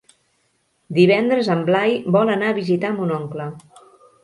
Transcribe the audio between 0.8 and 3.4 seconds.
Divendres en Blai vol anar a visitar mon